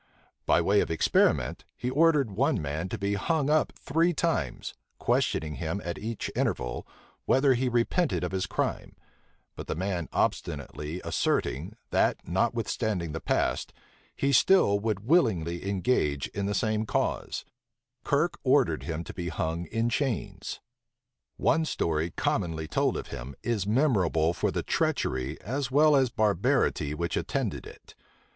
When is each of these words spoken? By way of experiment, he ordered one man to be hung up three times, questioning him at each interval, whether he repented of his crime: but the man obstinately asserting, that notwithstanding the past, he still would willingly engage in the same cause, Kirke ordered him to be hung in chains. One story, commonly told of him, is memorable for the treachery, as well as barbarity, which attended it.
By 0.47 0.61
way 0.61 0.79
of 0.81 0.89
experiment, 0.89 1.63
he 1.77 1.91
ordered 1.91 2.31
one 2.31 2.59
man 2.59 2.89
to 2.89 2.97
be 2.97 3.13
hung 3.13 3.51
up 3.51 3.71
three 3.73 4.13
times, 4.15 4.73
questioning 4.97 5.57
him 5.57 5.79
at 5.85 5.99
each 5.99 6.31
interval, 6.35 6.87
whether 7.25 7.53
he 7.53 7.69
repented 7.69 8.23
of 8.23 8.31
his 8.31 8.47
crime: 8.47 8.95
but 9.55 9.67
the 9.67 9.75
man 9.75 10.09
obstinately 10.11 11.01
asserting, 11.03 11.75
that 11.91 12.27
notwithstanding 12.27 13.11
the 13.11 13.19
past, 13.19 13.73
he 14.15 14.31
still 14.31 14.79
would 14.79 15.01
willingly 15.05 15.69
engage 15.69 16.25
in 16.29 16.47
the 16.47 16.55
same 16.55 16.87
cause, 16.87 17.45
Kirke 18.03 18.39
ordered 18.43 18.81
him 18.81 19.03
to 19.03 19.13
be 19.13 19.29
hung 19.29 19.67
in 19.67 19.87
chains. 19.87 20.61
One 21.37 21.63
story, 21.63 22.09
commonly 22.09 22.67
told 22.67 22.97
of 22.97 23.09
him, 23.09 23.35
is 23.43 23.67
memorable 23.67 24.33
for 24.33 24.49
the 24.49 24.63
treachery, 24.63 25.39
as 25.41 25.69
well 25.69 25.95
as 25.95 26.09
barbarity, 26.09 26.95
which 26.95 27.15
attended 27.15 27.67
it. 27.67 27.93